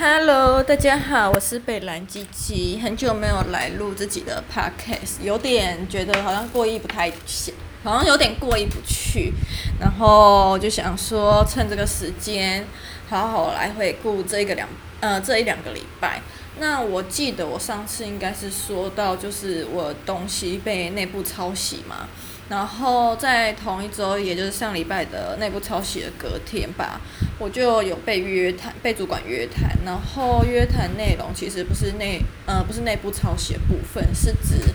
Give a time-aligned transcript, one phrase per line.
[0.00, 9.32] Hello，大家好，我是北兰鸡鸡，很久没有来录自己的 podcast，有点觉得好像过意不太去，好像有点过意不去，
[9.80, 12.64] 然后就想说趁这个时间，
[13.08, 14.68] 好好来回顾这个两
[15.00, 16.22] 呃这一两个礼拜。
[16.60, 22.08] 那我记得我上次应该是说到，就是我东西被内部抄袭嘛。
[22.48, 26.98] 然后在同一周，也就是上礼拜的内部抄袭的隔天吧，
[27.38, 29.70] 我就有被约谈，被主管约谈。
[29.84, 34.72] 然后约谈内容其实不是内，呃，不是内部抄袭的部分，是指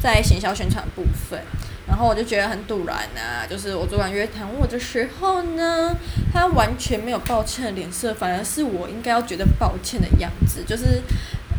[0.00, 1.42] 在行销宣传部分。
[1.88, 5.96] 然后我就觉得很赌烂啊，就是我主管约谈我的时候呢，
[6.32, 11.02] 他完全没有抱歉的脸色，反而是我应该要觉得抱歉的样子，就是。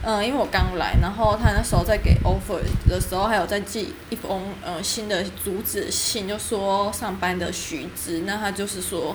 [0.09, 8.21] 嗯，因为我刚来，然后他那时候在给 offer 的时候，还有在寄一封呃新的主旨信，就说上班的须知。
[8.25, 9.13] 那他就是说，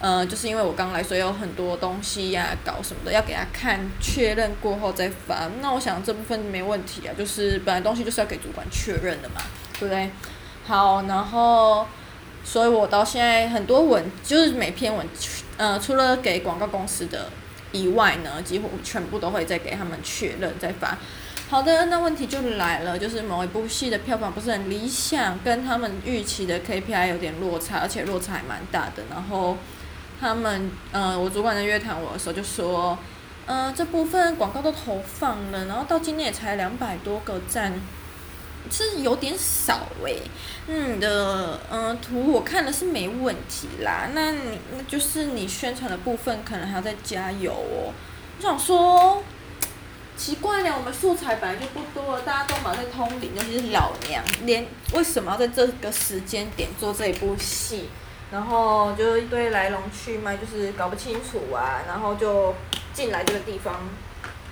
[0.00, 5.48] 呃，就是因为我刚来，所以有很多东西呀、搞什么的要给他看，确认过后再发。
[5.60, 9.42] 那我想这部分没问题啊，就是本来东西就是要给主管确认的嘛，
[9.78, 10.10] 对不对？
[10.66, 11.86] 好，然后，
[12.42, 15.06] 所以我到现在很多文，就是每篇文，
[15.56, 17.30] 呃，除了给广告公司的。
[17.72, 20.96] 以外呢，几乎全部都会再给他们确认再发。
[21.48, 29.02] 好的，那问题就来了，就是某一部戏的票房不是很理想，跟他们预期的 KPI 有点落差，而且落差还蛮大的。
[29.10, 29.58] 然后
[30.18, 32.98] 他们，呃，我主管在约谈我的时候就说，
[33.44, 37.72] 呃，这部分广告都投放了，然后到今天也才两百多个赞。
[38.70, 40.22] 是有点少诶、欸，
[40.68, 47.92] 嗯的，嗯、图我看的是没问题啦，那你那就是你宣传的部分可能还要再加油哦。
[48.38, 49.22] 我想说，
[50.16, 57.88] 奇怪了，我们素材本来就不多了，大家都忙在通灵，尤其是老娘，连为什么要在这个时间点做这一部戏，
[58.30, 62.54] 然后就一堆来龙去脉，就是搞不清楚啊，然后就
[62.94, 63.88] 进来这个地方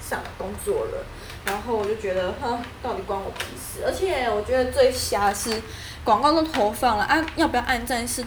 [0.03, 1.05] 上工作了。
[1.47, 3.83] 然后我就觉得，哼，到底关我屁事？
[3.85, 5.61] 而且我觉得最瞎的是，
[6.05, 8.25] 广告都投放了，啊、要不要按赞是，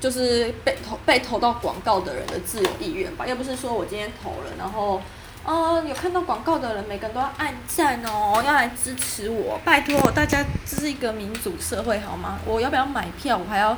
[0.00, 5.00] 就是被投被投到广告的人的自由意愿吧，又不是说我今天投了，然后，
[5.44, 12.38] 哦，有看到广告的人，每个人都要按赞哦，要来支持我，拜托大家，这是一个民主社会好吗？
[12.46, 13.36] 我要不要买票？
[13.36, 13.76] 我还要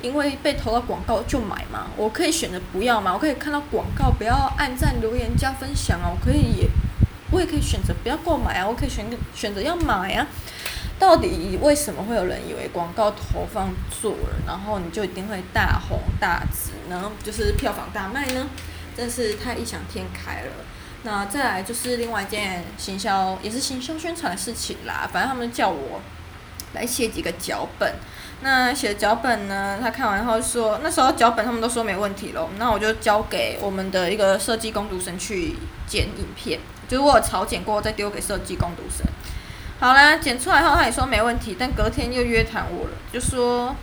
[0.00, 1.88] 因为被投到广告就买吗？
[1.96, 3.12] 我可以选择不要吗？
[3.14, 6.68] 我可以看到广告不要按赞、留言、加分享哦，我可以也。
[7.32, 10.26] 我也可以选择不要购买啊，我可以选选择要买啊。
[10.98, 17.10] 到底为什么会有人以为广告投放做了，然后你就一定会大红大紫然后？
[17.24, 18.48] 就是票房大卖呢？
[18.96, 20.52] 真是太异想天开了。
[21.02, 25.08] 那再来就是另外一件行销，也是行销宣传的事情啦。
[25.12, 26.00] 反正他们叫我
[26.74, 27.94] 来写几个脚本。
[28.42, 35.56] 那写脚本呢，他看完后说，那时候脚本他们都说没问题咯，那我就交给我们的一个设计工读生去
[35.88, 36.60] 剪影片。
[36.92, 39.06] 就是我草剪过，再丢给设计工读生。
[39.80, 43.74] 好啦，剪出来后他也说没问题，但隔天又约谈我了，就说，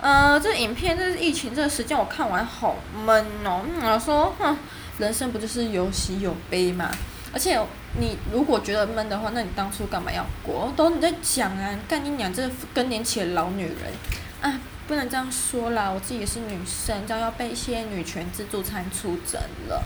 [0.00, 3.60] 呃，这影片这疫情这个时间我看完好闷哦。
[3.82, 4.56] 我说，哼，
[4.96, 6.90] 人生不就是有喜有悲吗？
[7.34, 7.60] 而且
[8.00, 10.72] 你如果觉得闷的话，那你当初干嘛要过？
[10.74, 13.92] 都你在讲啊，干你娘这更年期的老女人
[14.40, 19.38] 啊，不能这样说啦，我自己也是女生，这样要被一些女权自助餐出征
[19.68, 19.84] 了。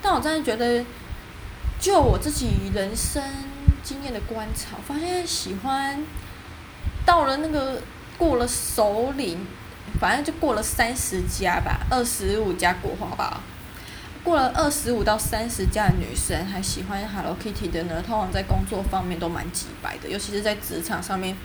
[0.00, 0.84] 但我真的觉得。
[1.86, 3.22] 就我自己人生
[3.84, 6.02] 经验的观察，发现喜欢
[7.04, 7.80] 到了那个
[8.18, 9.46] 过了首领，
[10.00, 13.40] 反正就过了三十加吧，二十五加国华吧，
[14.24, 21.36] 过了二十五到三十加的女生还喜欢 Hello Kitty 的呢，通常在工作方面都蛮直白的，尤其是在职场上面，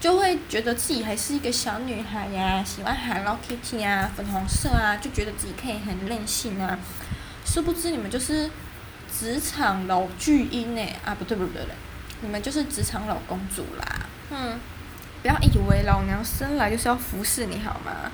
[0.00, 6.76] 就会觉得自己还是一个小女孩呀、喜欢 Hello Kitty 啊，粉红色啊，就觉得自己可以很任性啊，
[7.46, 8.50] 殊不知你们就是。
[9.18, 10.82] 职场老巨婴呢？
[11.04, 11.74] 啊，不对不对不对，
[12.22, 14.06] 你们就是职场老公主啦。
[14.30, 14.58] 嗯，
[15.22, 18.10] 不要以为老娘生来就是要服侍你好吗？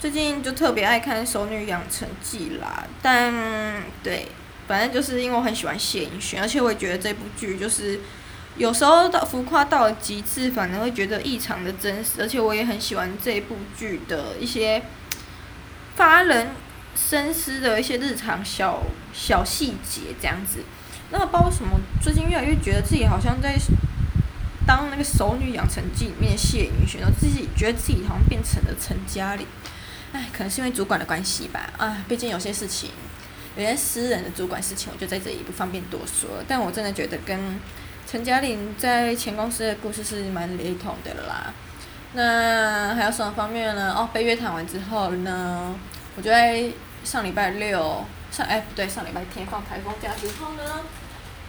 [0.00, 3.32] 最近就特别爱看《熟女养成记》啦，但
[4.02, 4.26] 对，
[4.66, 8.00] 反正就是因为我很喜欢谢盈萱，而且我也觉得这部剧就是
[8.56, 14.82] 有时候到浮夸到了极致，反而会觉得异常的真实，而且我也很喜欢这部剧的一些
[15.96, 16.48] 发人
[16.96, 18.82] 深思的一些日常小
[19.12, 20.60] 小细节这样子，
[21.10, 23.56] 那不知道为什么最近越来越觉得自己好像在
[24.66, 29.46] 当那个《熟女养成记》里面谢盈萱，然后自己觉得自己好像变成了陈嘉玲，
[30.12, 32.90] 哎，可能是因为主管的关系吧，啊，毕竟有些事情，
[33.56, 36.28] 有些私人的主管事情，我就在这里不方便多说。
[36.46, 37.58] 但我真的觉得跟
[38.06, 41.52] 陈嘉玲在前公司的故事是蛮雷同的啦。
[42.12, 43.94] 那还有什么方面呢？
[43.96, 45.74] 哦，被约谈完之后呢，
[46.20, 46.62] 我就在
[47.02, 50.82] 上礼拜六上哎不对，上礼拜天放台风假之后呢，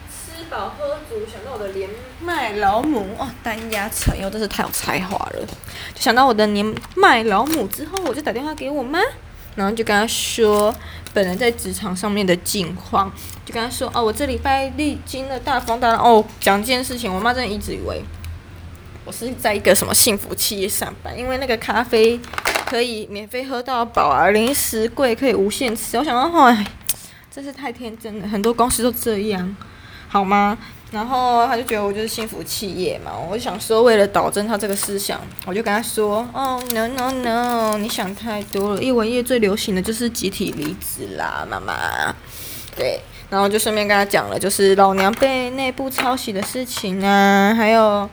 [0.08, 1.90] 吃饱喝足，想到我的年
[2.22, 5.46] 迈老母哦，单压成又真是太有才华了。
[5.94, 8.98] 就想到我的年迈老母之后，我就打电话给我妈，
[9.56, 10.74] 然后就跟她说
[11.12, 13.12] 本人在职场上面的近况，
[13.44, 18.02] 就跟她说哦，我这礼拜历经了大风大浪哦，讲这件事情，我妈真的一直以为
[19.04, 22.18] 我是在一个什么幸福企业上班，因为那个咖啡。
[22.72, 25.98] 可以免费喝到饱啊，零食柜可以无限吃。
[25.98, 26.66] 我想到，哎，
[27.30, 29.54] 真是太天真了，很多公司都这样，
[30.08, 30.56] 好吗？
[30.90, 38.82] 然后他就觉得我就是幸福企业嘛，我就想说，为了导正他这个思想，我就跟他说，哦，no no no，你想太多了。
[38.82, 41.74] 艺文业最流行的就是集体离职啦，妈妈。
[42.74, 42.98] 对，
[43.28, 48.08] 然后就顺便跟他讲了，就是老娘被内部抄袭的事情啊，还有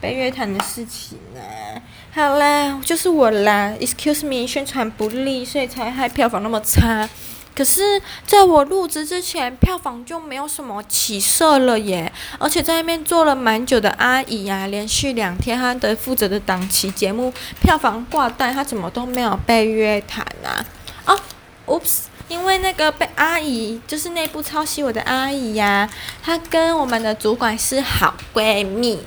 [0.00, 1.82] 被约谈的事情啊。
[2.14, 7.08] 好啦，就是我啦，Excuse me，宣传不力，所以才害票房那么差。
[7.56, 12.12] 可是，在我入职之前，票房就没有什么起色了耶。
[12.38, 20.64] 而且在那边做了蛮久的阿姨呀、连续两天她的负责的档期节目票房挂单，她怎么都没有被约谈啊？
[21.06, 21.18] 哦
[21.66, 25.90] ，Oops，因为那个被阿姨就是内部抄袭我的阿姨呀、
[26.22, 29.00] 她跟我们的主管是好闺蜜，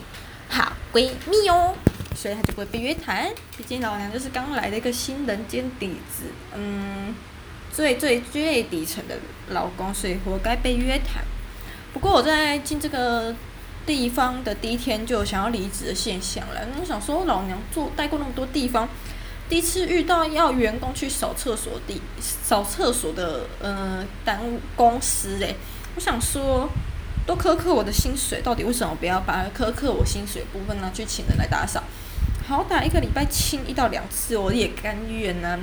[0.50, 1.74] 好闺蜜哦。
[2.18, 6.24] 所以他就会被约谈，毕竟老娘就是刚来的一个新人兼底子，
[6.56, 7.14] 嗯，
[7.72, 9.16] 最最最底层的
[9.50, 11.24] 劳工，所以活该被约谈。
[11.94, 13.36] 不过我在进这个
[13.86, 16.68] 地方的第一天就有想要离职的现象了。
[16.82, 18.90] 我想说，老娘做待过那么多地方，
[19.48, 24.42] 第一次遇到要员工去扫厕所的扫厕所的呃单
[24.76, 25.56] 公司嘞。
[25.96, 26.68] 我想说，
[27.28, 31.84] 都苛刻我的薪水，到底为什么不要把苛刻我薪水部分拿去请人来打扫？
[32.48, 35.60] 好歹一个礼拜清一到两次，我也甘愿呢、啊。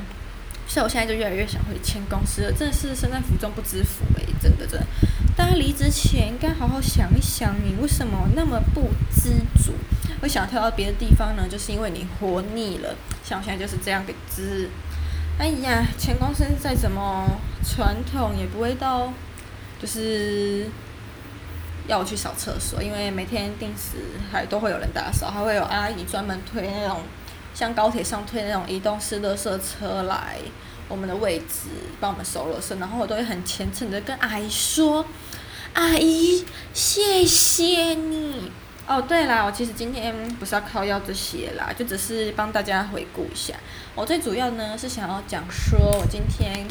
[0.67, 4.87] 所以我现在就越来越想回前公司了，真的是身在福中不知福哎，真的真的。
[5.35, 9.31] 大家离职前应该好好想一想，你为什么那么不知
[9.65, 9.73] 足？
[10.21, 11.49] 会想跳到别的地方呢？
[11.49, 12.95] 就是因为你活腻了。
[13.25, 14.69] 像我现在就是这样个姿。
[15.39, 19.11] 哎呀，前公司再怎么传统，也不会到
[19.81, 20.67] 就是。
[21.87, 23.99] 要我去扫厕所，因为每天定时
[24.33, 27.03] 还都会有人打扫，还会有阿姨专门推那种
[27.55, 30.39] 像高铁上推那种移动式垃圾车来
[30.89, 31.69] 我们的位置
[32.01, 35.05] 帮我们收垃圾，然后我都会很虔诚的跟阿姨说
[35.75, 38.51] ：“阿姨，谢谢你。”
[38.89, 43.55] 哦，对了，我其实今天不是要靠腰这些啦，就只是帮大家回顾一下。
[43.95, 46.67] 我最主要呢是想要讲说我今天。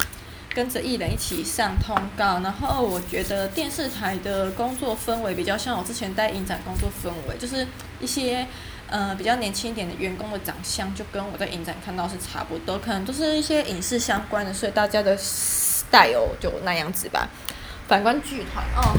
[0.54, 7.66] 跟着艺人一起上通告，然后我觉得电视台的工作氛围比较像我之前在影展工作氛围，就是
[8.00, 8.46] 一些
[8.88, 17.28] 呃比较年轻一点的员工的长相，就跟我在影展看到是差不多，可能都是一些影视相关的，所以大家的 style 就那样子吧。
[17.88, 18.94] 反观剧团哦，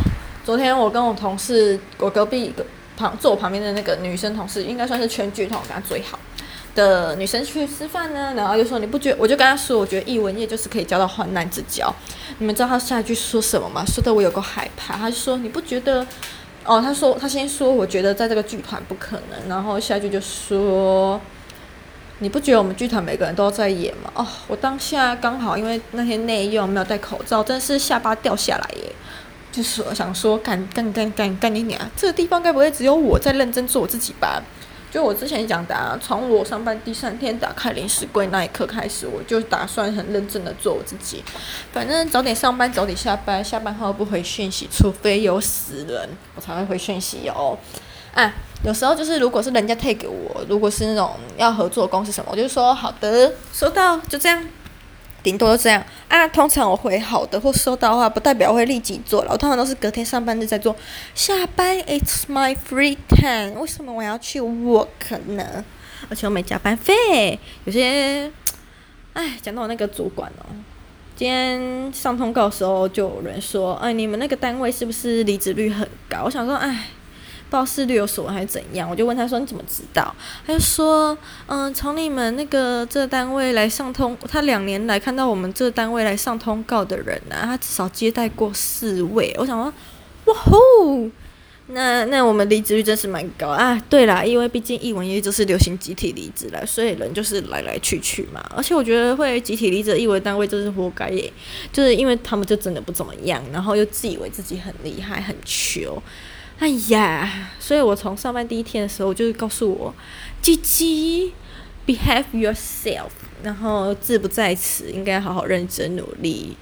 [0.45, 2.53] 昨天我跟我同事，我隔壁
[2.97, 6.19] 旁坐我旁边的那个女生同事，应该算是全剧团我跟她最好。
[6.75, 9.15] 的女生去吃饭呢，然后就说你不觉？
[9.19, 11.95] 我就跟他说，我觉得艺文业就是可以交到患难之交。
[12.39, 13.85] 你们知道他下一句说什么吗？
[13.87, 14.97] 说的我有个害怕。
[14.97, 16.07] 他就说你不觉得？
[16.65, 21.21] 哦，他说他先说我觉得在这个剧团不可能，然后下一句就说
[22.21, 24.11] 你不觉得我们剧团每个人都在演吗？
[24.15, 28.93] 哦，我当下刚好因为那天内用没有戴口罩，真是下巴掉下来耶。
[29.53, 31.81] 就是我想说干干干干干你娘！
[31.97, 34.43] 这个地方该不会只有我在认真做我自己吧？
[34.95, 41.21] 就我之前讲的啊，从我上班第三天打开零食柜那一刻开始，我就打算很认真的做我自己。
[41.73, 47.59] 反正早点上班，早点下班，下班后不回讯息，除非有死人，我才会回讯息哦。
[48.15, 48.33] 啊，
[48.65, 54.45] 有时候就是如果是人家退给我，如果是那种要合作公司什么，我就说好的，收到，就这样。
[55.25, 59.33] 顶多就这样啊，通常我回好的或收到的话，不代表我会立即做了。
[59.33, 60.77] 我通常都是隔天上班日再做。
[61.15, 63.59] 下班，It's my free time。
[63.61, 65.65] 为什么我要去 work 呢？
[66.11, 67.41] 而且我没加班费。
[67.65, 68.31] 有些，
[69.15, 70.45] 哎，讲到我那个主管哦，
[71.17, 76.25] 今天上通告的时候就有人说，哎，你们那个单位是不是离职率很高？
[76.27, 76.85] 我想说，哎。
[77.51, 78.89] 报视率有所闻还是怎样？
[78.91, 80.13] 我就问他说：“你怎么知道？”
[80.45, 89.73] 他就说：“嗯，从你们那个这单位来上通，他两年来看到我们这单位来上通告的人啊，他至少接待过四位。”我想说
[90.27, 91.09] ：“哇吼，
[91.69, 98.45] 那那我们离职率真是蛮高啊！”对啦，因为毕竟艺文业就是流行集体离职了，所以人就是来来去去嘛。
[98.57, 101.33] 而且我觉得会集体离职的艺文单位就是活该耶，
[101.73, 106.03] 就是因为他们就真的不怎么样，然后又自以为自己很厉害很球。
[106.59, 109.95] 哎呀，所以我从上班第一天的时候，就告诉我，
[110.41, 111.33] 鸡鸡
[111.87, 113.11] ，behave yourself，
[113.43, 116.57] 然后志不在此，应该好好认真努力。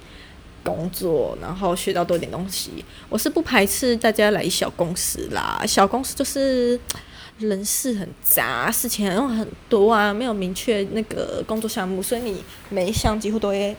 [0.65, 2.71] 工作，然后学到多点东西。
[3.09, 6.79] 我是不排斥大家来小公司啦，小公司就是
[7.39, 13.75] 人事很杂，事情很很多啊，没有明确那个工作项目，所以你每一项几乎都会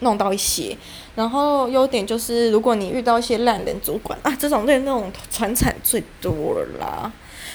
[0.00, 0.76] 弄到一些。
[1.14, 7.12] 然后优点就是，如果你遇到一些烂人主管 啊，这种对那种传产最多了啦。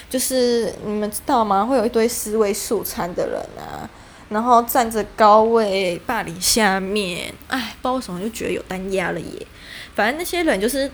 [0.10, 1.66] 就是你们知道吗？
[1.66, 3.90] 会有一堆尸位素餐的人啊，
[4.30, 9.48] 然后站着高位霸凌下面，哎，不知道为什么就觉得有单压了耶。
[9.94, 10.90] 反正那些人就是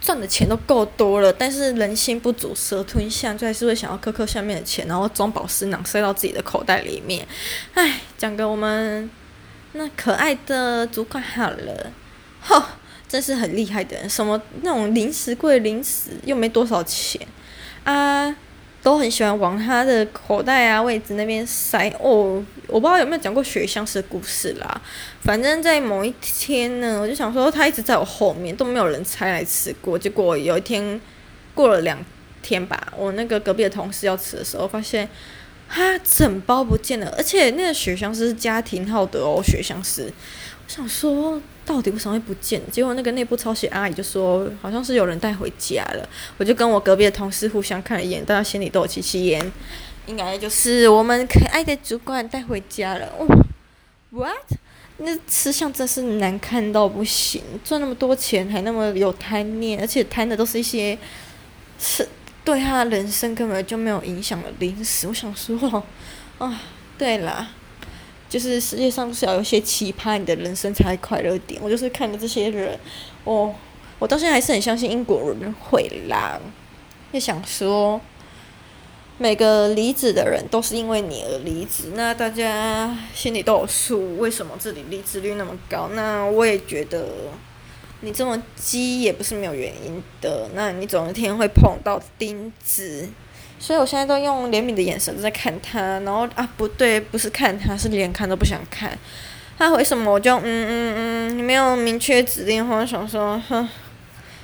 [0.00, 7.26] 赚的钱都够多了，但是人心不足蛇吞象，就还是会想要克克下面的钱，然后装宝石囊塞到自己的口袋里面。
[7.74, 9.10] 哎，讲个我们
[9.76, 11.92] 那可爱的主管好了，
[12.40, 12.62] 吼，
[13.08, 17.20] 真是很厉害的人，什么那种零食柜零食又没多少钱。
[17.84, 18.34] 啊，
[18.82, 22.44] 都很喜欢往他的口袋啊位置那边塞哦。
[22.66, 24.80] 我不知道有没有讲过雪相似的故事啦。
[25.20, 29.96] 反正，在某一天呢，我就想说他一直在我后面，都没有人拆来吃过。
[29.98, 31.00] 结果有一天
[31.54, 31.96] 过了两
[32.42, 35.08] 天吧，我那个隔壁的同事要吃的时候，发现
[35.68, 40.04] 他整包不见了，而且那个雪香是家庭号的哦，雪香是。
[40.04, 41.40] 我想说。
[41.66, 42.62] 到底为什么会不见？
[42.70, 46.08] 结果那个内部抄袭阿姨就说，好像是有人带回家了。
[46.38, 49.52] 我就跟我隔壁的同事互相看了一眼，大家心里都有戚戚焉。
[50.06, 53.12] 应该就是我们可爱的主管带回家了。
[53.18, 53.26] 哦
[54.10, 54.36] ，what？
[54.98, 60.96] 那吃相真是难看到不行，赚那么多钱还那么有贪念，而且贪的都是一些
[61.80, 62.08] 是
[62.46, 65.08] 对他人生根本就没有影响的零食。
[65.08, 65.82] 我想说，
[66.38, 66.62] 啊，
[66.96, 67.48] 对啦。
[68.28, 71.60] 就是世界上是要有些奇葩，你的人生才快乐点。
[71.62, 72.78] 我就是看着这些人，
[73.24, 73.54] 我
[73.98, 76.38] 我到现在还是很相信英国人会啦。
[77.12, 78.00] 就想说，
[79.18, 85.88] 每个离职的人都是因为你而离职，那大家心里都有数，为什么这里离职率那么高？
[85.94, 87.08] 那我也觉得，
[88.00, 90.48] 你这么鸡也不是没有原因的。
[90.54, 93.08] 那你总有一天会碰到钉子。
[93.58, 98.96] 所以我现在都用怜悯的眼神在看他，然后啊，不对，不是看他，是连看都不想看。
[99.56, 103.66] 他为什么我就嗯嗯嗯，你没有明确指令，或者想说，哼，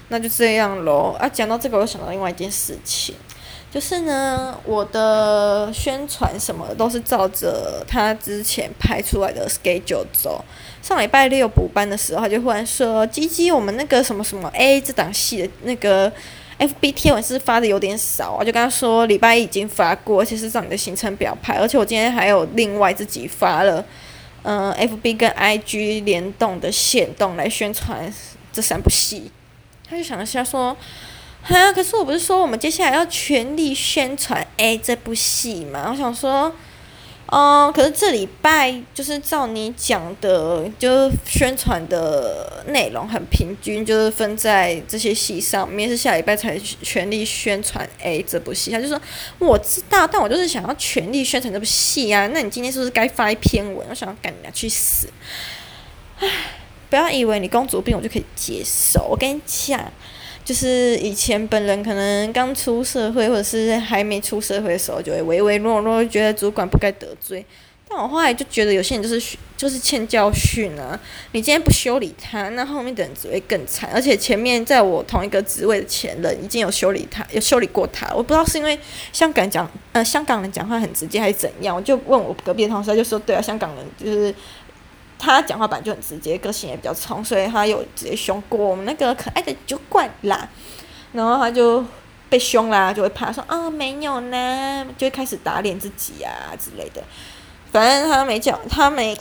[0.09, 1.15] 那就这样喽。
[1.21, 3.15] 啊，讲到这个，我又想到另外一件事情，
[3.73, 10.45] 就是呢，我的宣传什么的都是照着他之前拍出来的 schedule 走。
[10.83, 16.13] 上礼拜六补班的时候，他就忽然说：“鸡鸡，我们那个什么什么 A 这档戏的那个。”
[16.59, 23.85] F B 贴文是发的有点少，我就跟他说礼拜一已经发过，而且是照你的行程表排，而且我今天还有另外自己发了，
[24.43, 28.13] 嗯、F B 跟 I G 联动的线动来宣传
[28.53, 29.33] 这三部戏。
[29.89, 30.77] 他就想一下说，
[31.43, 35.89] 哈，可是我不是说我们接下来要全力宣传 A 这部戏吗？
[35.91, 36.55] 我想说。
[37.35, 48.71] 嗯，可是这礼拜就是照你讲的，就是宣传的内容很平均，就是分在这些戏上面，是下礼拜才全力宣传 A 这部戏。
[48.71, 49.01] 他就说
[49.39, 52.27] 我知道，但我就是想要全力宣传这部戏啊。
[52.35, 53.87] 那你今天是不是该发一篇文？
[53.89, 55.09] 我想要赶你去死！
[56.19, 56.29] 唉，
[56.91, 59.07] 不要以为你公主病我就可以接受。
[59.09, 59.81] 我跟你讲。
[60.45, 67.45] 就是以前本人可能刚出社会，或者是还没出社会的时候，就会唯唯诺诺，觉得主管不该得罪。
[67.89, 70.99] 但我后来就觉得有些人就是就是欠教训啊！
[71.33, 73.91] 你今天不修理他，那后面的人只会更惨。
[73.93, 78.07] 而且前面在我同一个职位的前任已经有修理他，有修理过他。
[78.15, 78.79] 我不知道是因为
[79.13, 84.35] 香港讲呃香港人讲话很直接还是怎样，我就问我隔壁的同事，他就说对啊，香港人就是。
[85.25, 90.49] 他讲话本就很直接，个性也比较冲，所以他有直接凶过我们那个可爱的酒馆啦。
[91.13, 91.85] 然后他就
[92.29, 97.01] 被凶啦，就会怕说啊、哦、没有呢，就会开始打脸自己啊之类的。
[97.71, 99.17] 反正他没讲，他没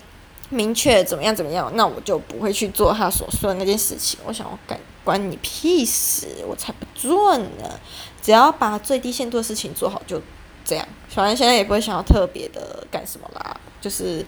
[0.50, 4.20] 明确怎么样怎么样，那我就不会去做他所说的那件事情。
[4.26, 7.80] 我想我干关你屁事，我才不做呢。
[8.24, 10.20] 只要把最低限度的事情做好，就
[10.66, 10.88] 这样。
[11.10, 14.26] 反正现在也不会想要特别的干什么啦，就是。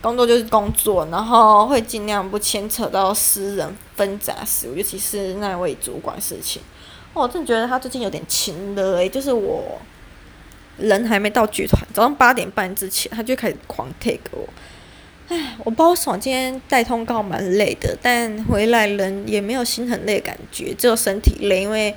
[0.00, 6.62] 工作就是工作，然后会尽量不牵扯到私人纷杂事务，尤其是那位主管事情。
[7.12, 9.78] 我真的觉得他最近有点勤了诶，就是我
[10.78, 14.48] 人还没到剧团，早上八点半之前他就开始狂 take 我。
[15.28, 21.94] 唉，我不知道为什么今天带通告蛮累的，但回来人也没有心很累的感觉，只有身体累，因为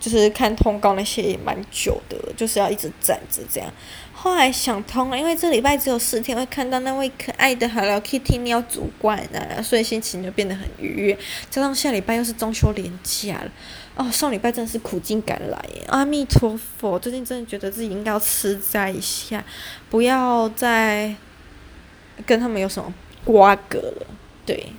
[0.00, 3.70] 就是看通告那些也蛮久的，就是要一直站着这样。
[4.24, 11.18] 后来想通了，因为这礼拜只有四天会看到那位可爱的 Hello Kitty 喵主管啊，所以心情就变得很愉悦。
[11.50, 13.52] 加上下礼拜又是中秋连假了，
[13.96, 15.62] 哦，上礼拜真的是苦尽甘来！
[15.88, 19.44] 阿弥陀佛，最近真的觉得自己应该要吃斋一下，
[19.90, 21.14] 不要再
[22.24, 22.90] 跟他们有什么
[23.26, 24.06] 瓜葛了。
[24.46, 24.72] 对，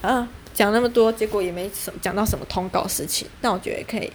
[0.00, 3.28] 啊，讲那么多，结果也没什么讲到什么通告事情。
[3.42, 4.10] 但我觉得可以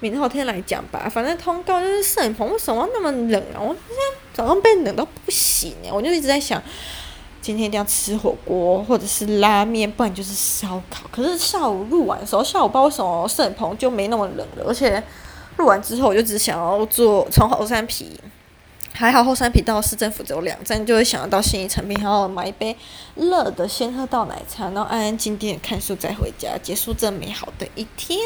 [0.00, 1.08] 明后天来讲吧。
[1.08, 3.60] 反正通告就是摄影棚为什么那么冷啊？
[3.60, 3.98] 我今天
[4.32, 6.62] 早上被冷到不行哎，我就一直在想，
[7.40, 11.06] 今天一定要吃火锅或者是拉面，不然就是烧烤。
[11.12, 15.02] 可是下午录完的时候，下午不知道为什么摄影棚就没那么冷了，而且
[15.56, 18.18] 录完之后我就只想要坐从后山皮。
[18.92, 22.76] 还好后山皮到市政府只有两站，就会想要到信义诚品，然后买一杯
[23.14, 28.18] 热的鲜喝到奶茶，然后安安静静看书再回家，结束这美好的一天。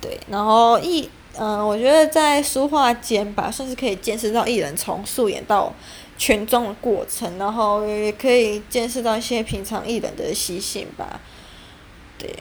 [0.00, 1.08] 对，然后艺，
[1.38, 5.72] 嗯、我觉得在书画间吧，算是可以见识到艺人从素颜到
[6.16, 11.20] 全妆的过程，然后也可以见识到一些平常艺人的习性吧。
[12.18, 12.34] 对，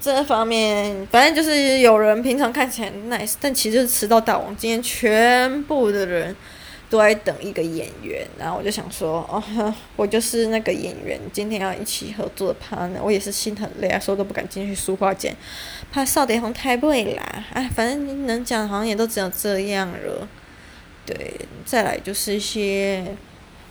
[0.00, 4.56] 这方面反正就是有人平常看起来 nice，但其实是迟到大王。
[4.56, 6.34] 今天全部的人。
[6.92, 15.34] 都在等一个演员，然后我就想说，哦，我就是那个演员，今天要一起合作的 partner，我也是心很累啊，说都不敢进去书画间，
[15.90, 20.28] 怕少点红太贵啦，哎，反正能讲好像也都只有这样了。
[21.06, 21.34] 对，
[21.64, 23.02] 再来就是一些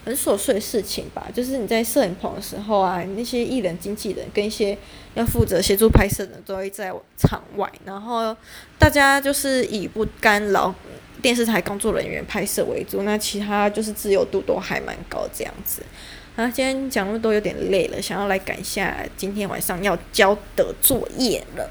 [0.04, 4.76] 很琐碎的事情吧，就是你在摄影棚的时候啊，那些艺人经纪人跟一些
[5.14, 8.36] 要负责协助拍摄的都会在场外，然后
[8.80, 10.74] 大家就是以不干扰。
[11.22, 15.80] 电视台工作人员拍摄为主，那其他就是自由度都还蛮高这样子。
[16.34, 21.70] 啊，今天讲那么多有点累了，想要来赶一下今天晚上要交的作业了。